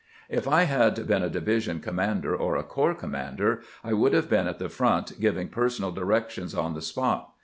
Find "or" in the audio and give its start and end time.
2.35-2.55